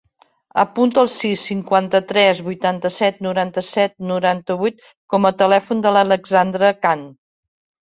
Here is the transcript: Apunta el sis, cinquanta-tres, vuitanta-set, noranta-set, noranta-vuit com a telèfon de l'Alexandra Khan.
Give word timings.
Apunta 0.61 1.01
el 1.01 1.09
sis, 1.15 1.43
cinquanta-tres, 1.49 2.41
vuitanta-set, 2.47 3.21
noranta-set, 3.27 3.95
noranta-vuit 4.13 4.83
com 5.15 5.31
a 5.31 5.35
telèfon 5.45 5.87
de 5.87 5.95
l'Alexandra 5.97 6.75
Khan. 6.83 7.09